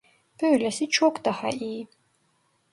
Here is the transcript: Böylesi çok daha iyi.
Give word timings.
Böylesi 0.41 0.89
çok 0.89 1.25
daha 1.25 1.49
iyi. 1.49 1.87